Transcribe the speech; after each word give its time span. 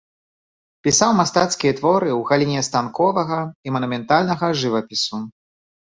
Пісаў 0.87 1.11
мастацкія 1.19 1.75
творы 1.81 2.09
ў 2.09 2.21
галіне 2.31 2.61
станковага 2.69 3.39
і 3.69 3.77
манументальнага 3.77 4.45
жывапісу. 4.63 5.25